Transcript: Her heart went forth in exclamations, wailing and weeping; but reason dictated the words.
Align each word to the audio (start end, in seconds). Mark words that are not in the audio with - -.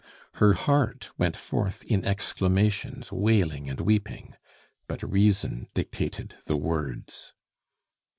Her 0.41 0.53
heart 0.53 1.11
went 1.19 1.37
forth 1.37 1.83
in 1.83 2.03
exclamations, 2.03 3.11
wailing 3.11 3.69
and 3.69 3.79
weeping; 3.81 4.33
but 4.87 5.03
reason 5.03 5.67
dictated 5.75 6.33
the 6.47 6.57
words. 6.57 7.33